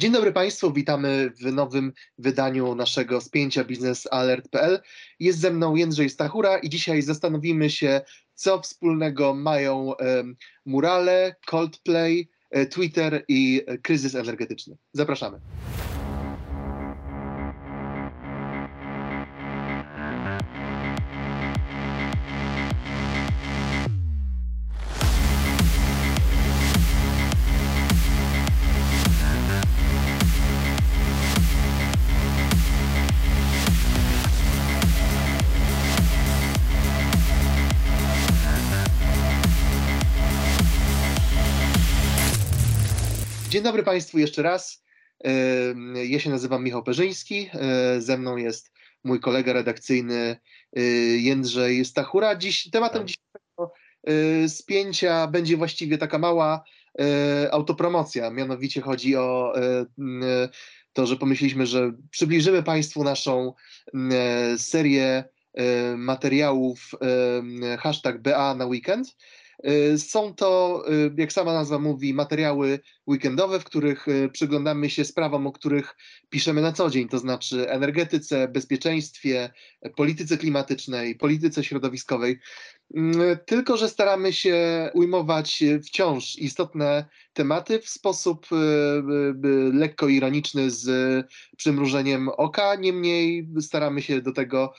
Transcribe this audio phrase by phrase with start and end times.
[0.00, 4.80] Dzień dobry Państwu, witamy w nowym wydaniu naszego spięcia biznesalert.pl.
[5.20, 8.00] Jest ze mną Jędrzej Stachura i dzisiaj zastanowimy się,
[8.34, 9.92] co wspólnego mają
[10.66, 14.76] Murale, Coldplay, e, Twitter i kryzys energetyczny.
[14.92, 15.40] Zapraszamy.
[43.58, 44.84] Dzień dobry Państwu jeszcze raz.
[46.08, 47.50] Ja się nazywam Michał Perzyński.
[47.54, 48.72] E, ze mną jest
[49.04, 50.36] mój kolega redakcyjny
[50.76, 50.80] e,
[51.16, 52.36] Jędrzej Stachura.
[52.36, 53.06] Dziś tematem tak.
[53.06, 53.72] dzisiejszego
[54.06, 56.64] e, spięcia będzie właściwie taka mała
[57.50, 58.30] autopromocja.
[58.30, 59.52] Mianowicie chodzi o
[60.92, 63.54] to, że pomyśleliśmy, że przybliżymy Państwu naszą
[64.56, 65.24] serię
[65.96, 66.90] materiałów
[67.78, 69.16] hashtag BA na weekend
[69.98, 75.46] są to, y, jak sama nazwa mówi, materiały weekendowe, w których y, przyglądamy się sprawom,
[75.46, 75.96] o których
[76.28, 79.50] piszemy na co dzień, to znaczy energetyce, bezpieczeństwie,
[79.96, 82.38] polityce klimatycznej, polityce środowiskowej.
[82.94, 88.46] Mm, tylko, że staramy się ujmować wciąż istotne tematy w sposób
[89.72, 90.86] lekko ironiczny, z
[91.56, 92.74] przymrużeniem oka.
[92.74, 94.72] Niemniej staramy się do tego,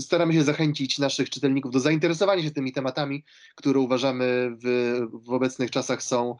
[0.00, 3.24] staramy się zachęcić naszych czytelników do zainteresowania się tymi tematami,
[3.54, 6.36] które uważamy w, w obecnych czasach są e,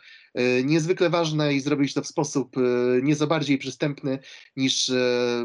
[0.65, 2.61] niezwykle ważne i zrobić to w sposób e,
[3.03, 4.19] nieco bardziej przystępny
[4.57, 5.45] niż, e,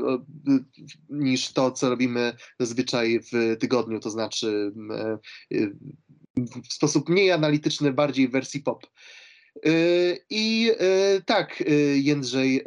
[1.10, 4.72] niż to, co robimy zazwyczaj w tygodniu, to znaczy
[6.70, 8.88] w sposób mniej analityczny, bardziej w wersji pop.
[10.30, 10.72] I
[11.26, 11.64] tak,
[11.96, 12.64] Jędrzej,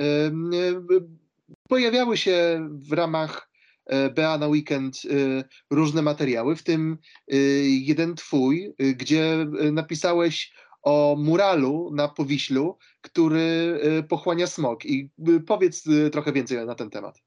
[1.69, 3.53] pojawiały się w ramach
[3.87, 11.17] E, BA na weekend e, różne materiały, w tym e, jeden twój, gdzie napisałeś o
[11.19, 14.85] muralu na Powiślu, który pochłania smog.
[14.85, 15.11] I
[15.47, 17.19] powiedz trochę więcej na ten temat.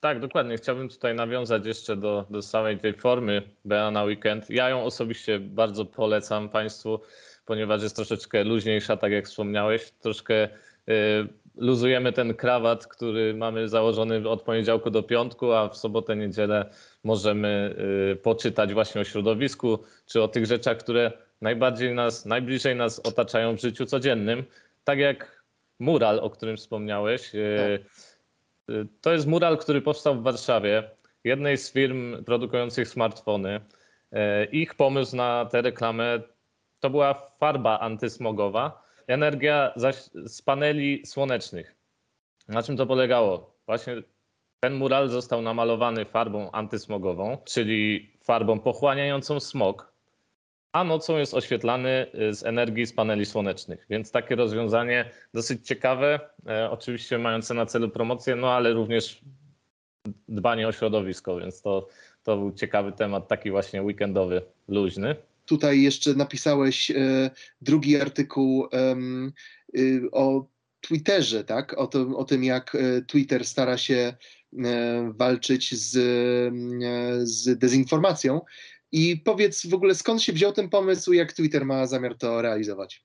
[0.00, 0.56] Tak, dokładnie.
[0.56, 4.50] Chciałbym tutaj nawiązać jeszcze do, do samej tej formy BA na weekend.
[4.50, 7.00] Ja ją osobiście bardzo polecam Państwu,
[7.44, 10.48] ponieważ jest troszeczkę luźniejsza, tak jak wspomniałeś, troszkę
[11.56, 16.70] luzujemy ten krawat, który mamy założony od poniedziałku do piątku, a w sobotę, niedzielę
[17.04, 17.76] możemy
[18.22, 23.60] poczytać właśnie o środowisku, czy o tych rzeczach, które najbardziej nas, najbliżej nas otaczają w
[23.60, 24.44] życiu codziennym.
[24.84, 25.44] Tak jak
[25.78, 27.22] mural, o którym wspomniałeś.
[27.22, 27.90] Tak.
[28.70, 30.90] y, to jest mural, który powstał w Warszawie,
[31.24, 33.60] jednej z firm produkujących smartfony.
[34.52, 36.20] Ich pomysł na tę reklamę
[36.80, 41.74] to była farba antysmogowa, energia zaś z paneli słonecznych.
[42.48, 43.56] Na czym to polegało?
[43.66, 44.02] Właśnie
[44.60, 49.92] ten mural został namalowany farbą antysmogową, czyli farbą pochłaniającą smog,
[50.76, 53.86] a nocą jest oświetlany y, z energii z paneli słonecznych.
[53.90, 59.20] Więc takie rozwiązanie dosyć ciekawe, e, oczywiście mające na celu promocję, no ale również
[60.28, 61.88] dbanie o środowisko, więc to,
[62.22, 65.16] to był ciekawy temat, taki właśnie weekendowy, luźny.
[65.46, 66.94] Tutaj jeszcze napisałeś e,
[67.60, 68.68] drugi artykuł
[69.78, 70.46] y, o
[70.80, 71.78] Twitterze, tak?
[71.78, 74.14] O tym, o tym, jak e, Twitter stara się
[74.64, 75.92] e, walczyć z,
[77.22, 78.40] z dezinformacją.
[78.92, 83.04] I powiedz w ogóle, skąd się wziął ten pomysł, jak Twitter ma zamiar to realizować?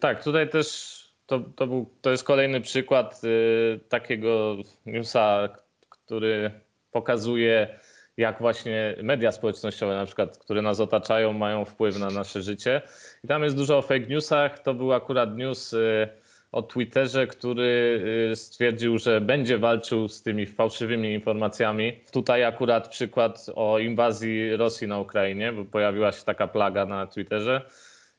[0.00, 5.48] Tak, tutaj też to, to, był, to jest kolejny przykład y, takiego newsa,
[5.88, 6.50] który
[6.90, 7.80] pokazuje
[8.16, 12.82] jak właśnie media społecznościowe, na przykład, które nas otaczają, mają wpływ na nasze życie.
[13.24, 14.58] I tam jest dużo o fake newsach.
[14.58, 16.08] To był akurat news y,
[16.54, 18.00] o Twitterze, który
[18.32, 21.92] y, stwierdził, że będzie walczył z tymi fałszywymi informacjami.
[22.12, 27.62] Tutaj akurat przykład o inwazji Rosji na Ukrainie, bo pojawiła się taka plaga na Twitterze.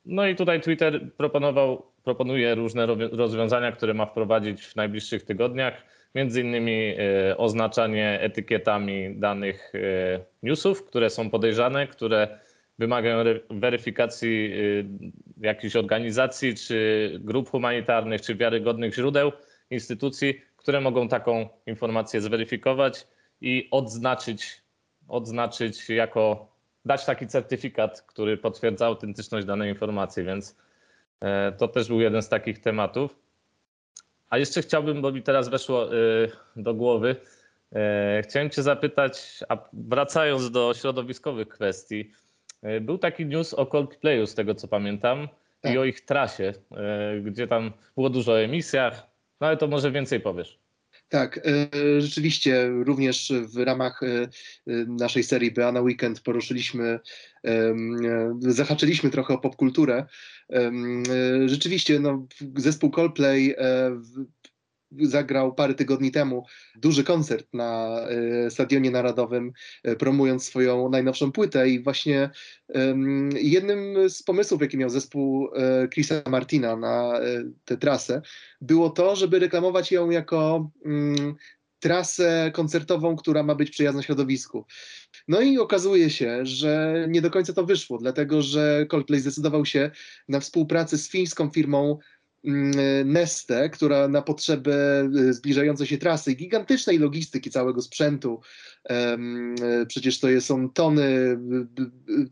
[0.05, 5.83] No i tutaj Twitter proponował, proponuje różne rozwiązania, które ma wprowadzić w najbliższych tygodniach
[6.15, 9.79] między innymi e, oznaczanie etykietami danych e,
[10.43, 12.39] newsów, które są podejrzane, które
[12.79, 13.17] wymagają
[13.49, 19.31] weryfikacji e, jakichś organizacji, czy grup humanitarnych, czy wiarygodnych źródeł,
[19.69, 23.07] instytucji, które mogą taką informację zweryfikować
[23.41, 24.61] i odznaczyć,
[25.07, 26.51] odznaczyć jako,
[26.85, 30.55] dać taki certyfikat, który potwierdza autentyczność danej informacji, więc
[31.57, 33.15] to też był jeden z takich tematów.
[34.29, 37.15] A jeszcze chciałbym, bo mi teraz weszło y, do głowy,
[38.19, 42.24] y, chciałem Cię zapytać, a wracając do środowiskowych kwestii, y,
[42.81, 45.27] był taki news o Coldplayu, z tego co pamiętam,
[45.61, 45.73] tak.
[45.73, 46.53] i o ich trasie,
[47.23, 49.07] gdzie tam było dużo o emisjach,
[49.41, 50.59] no ale to może więcej powiesz.
[51.09, 51.39] Tak,
[51.99, 54.01] rzeczywiście również w ramach
[54.87, 56.99] naszej serii Beana Weekend poruszyliśmy,
[58.39, 60.05] zahaczyliśmy trochę o popkulturę.
[61.45, 63.55] Rzeczywiście no, zespół Coldplay
[64.91, 66.45] zagrał parę tygodni temu
[66.75, 69.51] duży koncert na e, Stadionie Narodowym,
[69.83, 72.29] e, promując swoją najnowszą płytę i właśnie
[73.35, 77.19] jednym z pomysłów, jaki miał zespół e, Chrisa Martina na
[77.65, 78.21] tę trasę,
[78.61, 81.35] było to, żeby reklamować ją jako mm,
[81.79, 84.65] trasę koncertową, która ma być przyjazna środowisku.
[85.27, 89.91] No i okazuje się, że nie do końca to wyszło, dlatego że Coldplay zdecydował się
[90.29, 91.99] na współpracę z fińską firmą
[92.45, 98.41] Mm, Neste, która na potrzeby y, zbliżającej się trasy, gigantycznej logistyki całego sprzętu,
[99.87, 101.37] przecież to są tony,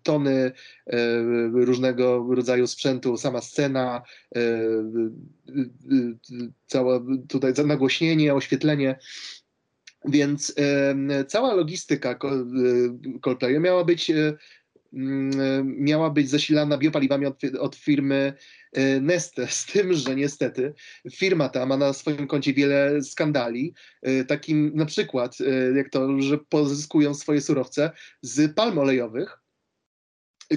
[0.03, 0.51] tony
[0.87, 0.97] e,
[1.53, 4.01] różnego rodzaju sprzętu, sama scena,
[4.35, 4.41] e,
[6.67, 8.99] cała tutaj nagłośnienie, oświetlenie.
[10.05, 10.55] Więc
[11.27, 12.15] cała logistyka y,
[13.21, 14.33] Coldplay miała być e,
[15.63, 18.33] miała być zasilana biopaliwami od, od firmy
[18.73, 20.73] E, Neste, z tym, że niestety
[21.13, 26.21] firma ta ma na swoim koncie wiele skandali, e, takim na przykład e, jak to,
[26.21, 27.91] że pozyskują swoje surowce
[28.21, 29.39] z palm olejowych,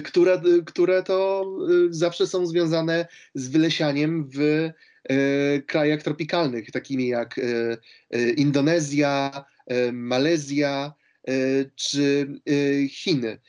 [0.03, 1.45] które, które to
[1.89, 4.69] zawsze są związane z wylesianiem w
[5.67, 7.39] krajach tropikalnych, takimi jak
[8.37, 9.45] Indonezja,
[9.93, 10.93] Malezja
[11.75, 12.27] czy
[12.89, 13.39] Chiny.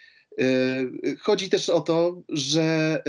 [1.20, 3.02] Chodzi też o to, że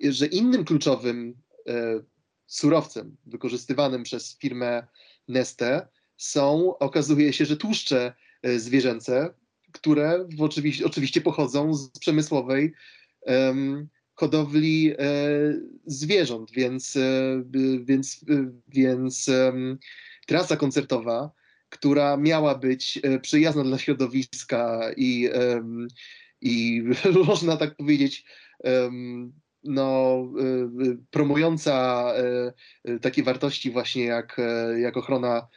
[0.00, 1.34] że innym kluczowym
[1.68, 2.02] e,
[2.46, 4.86] surowcem wykorzystywanym przez firmę
[5.28, 9.34] Neste są, okazuje się, że tłuszcze e, zwierzęce,
[9.72, 12.72] które oczywiście, oczywiście pochodzą z przemysłowej
[14.14, 14.96] hodowli e,
[15.86, 17.42] zwierząt, więc, e,
[17.84, 19.30] więc, e, więc
[20.26, 21.30] trasa koncertowa,
[21.68, 25.28] która miała być e, przyjazna dla środowiska i,
[26.42, 26.82] i
[27.26, 28.24] można tak powiedzieć,
[29.64, 32.06] no, y, y, promująca
[32.88, 34.40] y, takie wartości właśnie jak,
[34.80, 35.48] jak ochrona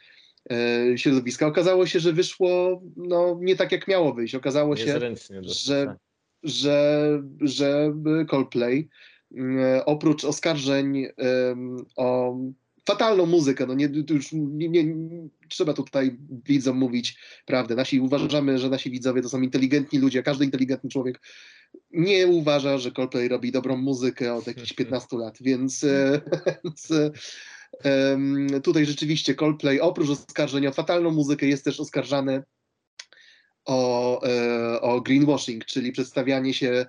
[0.96, 1.46] środowiska.
[1.46, 4.34] Okazało się, że wyszło no, nie tak, jak miało wyjść.
[4.34, 5.00] Okazało się,
[5.42, 5.96] że, tak.
[6.42, 7.92] że, że
[8.28, 8.88] Coldplay
[9.86, 11.06] oprócz oskarżeń
[11.96, 12.36] o
[12.86, 14.84] fatalną muzykę, no nie, już nie, nie,
[15.48, 17.74] trzeba tutaj widzom mówić prawdę.
[17.74, 21.20] Nasi uważamy, że nasi widzowie to są inteligentni ludzie, każdy inteligentny człowiek
[21.90, 26.20] nie uważa, że Coldplay robi dobrą muzykę od jakichś 15 lat, więc, e,
[26.64, 26.88] więc
[28.62, 32.42] tutaj rzeczywiście Coldplay oprócz oskarżenia o fatalną muzykę jest też oskarżany
[33.64, 36.86] o, e, o greenwashing, czyli przedstawianie się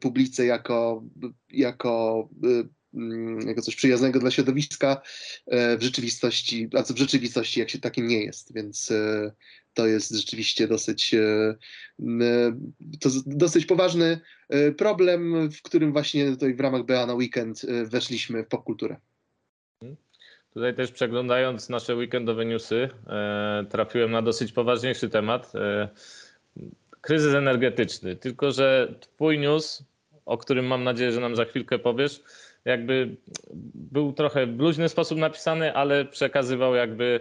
[0.00, 1.04] publice jako,
[1.50, 2.28] jako
[3.46, 5.02] jako coś przyjaznego dla środowiska,
[5.46, 9.32] e, w rzeczywistości, a co w rzeczywistości jak się takim nie jest, więc e,
[9.74, 11.56] to jest rzeczywiście dosyć, e,
[13.00, 14.20] to dosyć poważny
[14.76, 18.96] problem, w którym właśnie tutaj w ramach BA na weekend weszliśmy w popkulturę.
[20.54, 22.88] Tutaj też przeglądając nasze weekendowe newsy,
[23.70, 25.52] trafiłem na dosyć poważniejszy temat.
[27.00, 28.16] Kryzys energetyczny.
[28.16, 29.84] Tylko, że twój news,
[30.26, 32.22] o którym mam nadzieję, że nam za chwilkę powiesz,
[32.64, 33.16] jakby
[33.74, 37.20] był trochę w luźny sposób napisany, ale przekazywał jakby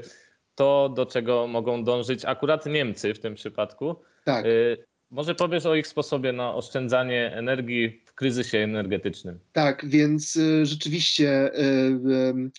[0.56, 3.96] to, do czego mogą dążyć akurat Niemcy w tym przypadku.
[4.24, 4.46] Tak.
[4.46, 4.78] Y,
[5.12, 9.40] może powiesz o ich sposobie na oszczędzanie energii w kryzysie energetycznym.
[9.54, 12.52] Tak, więc y, rzeczywiście y,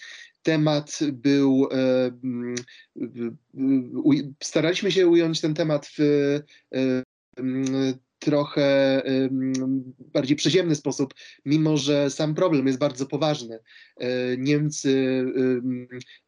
[0.42, 1.68] temat był.
[4.42, 6.40] Staraliśmy się ująć ten temat w
[8.24, 9.02] trochę
[9.98, 11.14] bardziej przyziemny sposób,
[11.44, 13.58] mimo że sam problem jest bardzo poważny.
[13.96, 15.24] E, Niemcy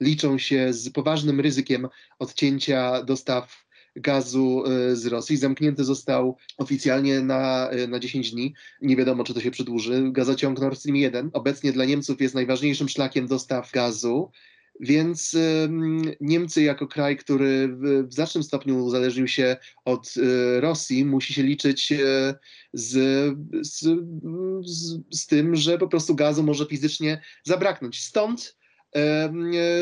[0.00, 3.64] liczą się z poważnym ryzykiem odcięcia dostaw
[3.96, 5.36] gazu e, z Rosji.
[5.36, 8.54] Zamknięty został oficjalnie na, e, na 10 dni.
[8.82, 10.02] Nie wiadomo, czy to się przedłuży.
[10.12, 14.30] Gazociąg Nord Stream 1 obecnie dla Niemców jest najważniejszym szlakiem dostaw gazu.
[14.80, 15.36] Więc
[16.20, 17.68] Niemcy, jako kraj, który
[18.08, 22.34] w znacznym stopniu uzależnił się od y, Rosji, musi się liczyć e,
[22.72, 22.92] z,
[23.62, 23.80] z,
[24.64, 28.02] z, z tym, że po prostu gazu może fizycznie zabraknąć.
[28.02, 28.56] Stąd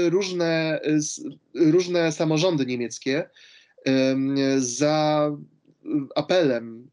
[0.08, 0.80] różne,
[1.54, 3.30] różne samorządy niemieckie
[4.58, 5.30] za
[6.14, 6.90] apelem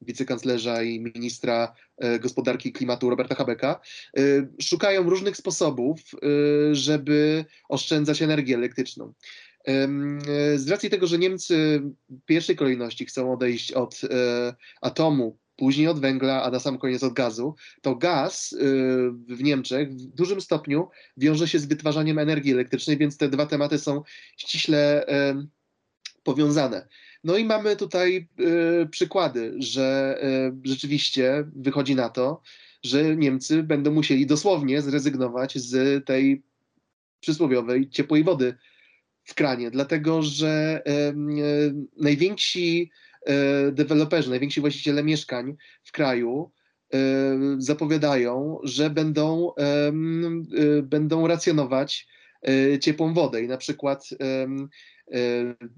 [0.00, 3.80] wicekanclerza i ministra e, gospodarki i klimatu Roberta Habecka,
[4.16, 4.20] e,
[4.60, 9.12] szukają różnych sposobów, e, żeby oszczędzać energię elektryczną.
[10.56, 14.00] Z racji tego, że Niemcy w pierwszej kolejności chcą odejść od
[14.80, 18.56] atomu później od węgla, a na sam koniec od gazu, to gaz
[19.28, 23.78] w Niemczech w dużym stopniu wiąże się z wytwarzaniem energii elektrycznej, więc te dwa tematy
[23.78, 24.02] są
[24.36, 25.06] ściśle
[26.22, 26.88] powiązane.
[27.24, 28.28] No i mamy tutaj
[28.90, 30.18] przykłady, że
[30.64, 32.42] rzeczywiście wychodzi na to,
[32.84, 36.42] że Niemcy będą musieli dosłownie zrezygnować z tej
[37.20, 38.54] przysłowiowej ciepłej wody
[39.24, 41.14] w kranie, dlatego że e,
[41.96, 42.90] najwięksi
[43.26, 46.50] e, deweloperzy, najwięksi właściciele mieszkań w kraju
[46.94, 46.98] e,
[47.58, 49.52] zapowiadają, że będą,
[50.82, 52.08] będą racjonować
[52.80, 53.42] ciepłą wodę.
[53.42, 54.08] I na przykład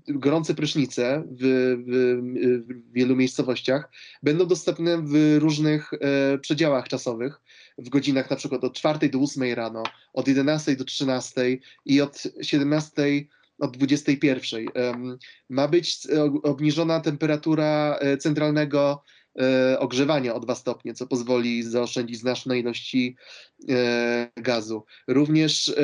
[0.08, 1.42] gorące prysznice w,
[1.86, 3.90] w, w, wielu miejscowościach
[4.22, 5.90] będą dostępne w różnych
[6.40, 7.40] przedziałach czasowych,
[7.78, 9.82] w godzinach na przykład od 4 do 8 rano,
[10.12, 13.02] od 11 do 13 i od 17
[13.60, 14.66] od 21.
[15.48, 15.98] Ma być
[16.42, 19.02] obniżona temperatura e, centralnego
[19.40, 23.16] e, ogrzewania o 2 stopnie, co pozwoli zaoszczędzić znaczne ilości
[23.68, 24.84] e, gazu.
[25.08, 25.74] Również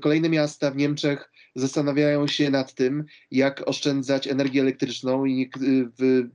[0.00, 5.50] kolejne miasta w Niemczech zastanawiają się nad tym, jak oszczędzać energię elektryczną i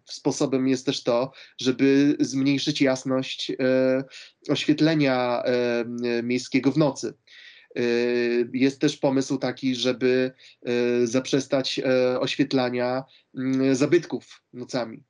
[0.05, 3.51] sposobem jest też to, żeby zmniejszyć jasność
[4.49, 5.43] oświetlenia
[6.23, 7.13] miejskiego w nocy.
[7.77, 10.31] Y, jest też pomysł taki, żeby
[11.01, 13.03] y, zaprzestać y, oświetlania
[13.35, 15.03] mm, zabytków nocami.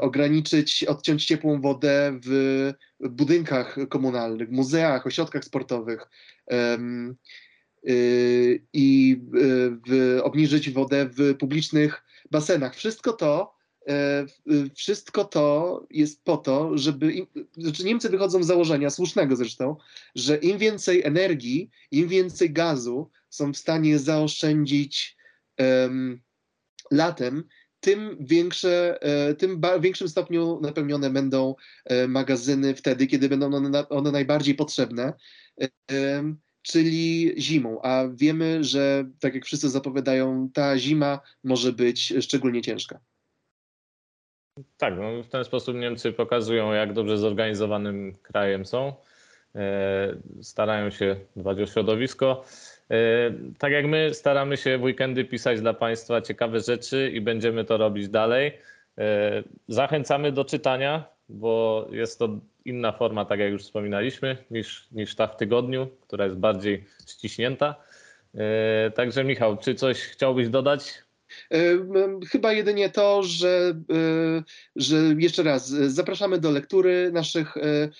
[0.00, 6.08] Ograniczyć, odciąć ciepłą wodę w budynkach komunalnych, muzeach, ośrodkach sportowych
[8.72, 9.20] i
[10.22, 12.76] obniżyć wodę w publicznych basenach.
[12.76, 13.54] Wszystko to
[13.88, 14.26] E,
[14.74, 17.26] wszystko to jest po to, żeby.
[17.56, 19.76] Znaczy Niemcy wychodzą z założenia, słusznego zresztą,
[20.14, 25.16] że im więcej energii, im więcej gazu są w stanie zaoszczędzić
[25.58, 26.22] um,
[26.90, 27.44] latem,
[27.80, 33.88] tym, większe, e, tym w większym stopniu napełnione będą e, magazyny wtedy, kiedy będą one,
[33.88, 35.12] one najbardziej potrzebne,
[36.64, 37.80] czyli zimą.
[37.82, 43.00] A wiemy, że tak jak wszyscy zapowiadają, ta zima może być szczególnie ciężka.
[44.76, 48.92] Tak, no w ten sposób Niemcy pokazują, jak dobrze zorganizowanym krajem są.
[49.54, 52.44] E, starają się dbać o środowisko.
[52.90, 52.96] E,
[53.58, 57.76] tak jak my staramy się w weekendy pisać dla Państwa ciekawe rzeczy i będziemy to
[57.76, 58.52] robić dalej.
[58.98, 62.28] E, zachęcamy do czytania, bo jest to
[62.64, 67.74] inna forma, tak jak już wspominaliśmy, niż, niż ta w tygodniu, która jest bardziej ściśnięta.
[68.94, 71.04] Także Michał, czy coś chciałbyś dodać
[71.50, 71.58] E,
[72.30, 74.42] chyba jedynie to, że, e,
[74.76, 77.90] że jeszcze raz zapraszamy do lektury naszych, e,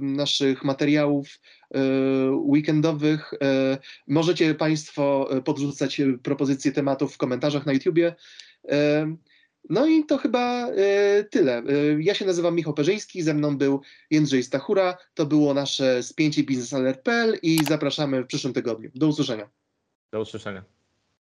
[0.00, 1.40] naszych materiałów
[2.32, 3.34] weekendowych.
[4.08, 8.14] Możecie Państwo podrzucać propozycje tematów w komentarzach na YouTubie.
[9.70, 10.68] No i to chyba
[11.30, 11.62] tyle.
[11.98, 14.98] Ja się nazywam Michał Perzyński, ze mną był Jędrzej Stachura.
[15.14, 18.90] To było nasze spięcie biznesalert.pl i zapraszamy w przyszłym tygodniu.
[18.94, 19.50] Do usłyszenia.
[20.12, 20.64] Do usłyszenia.